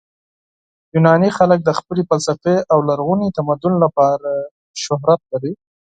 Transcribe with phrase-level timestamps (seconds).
[0.93, 4.29] یوناني خلک د خپل فلسفې او لرغوني تمدن لپاره
[4.83, 5.51] شهرت لري.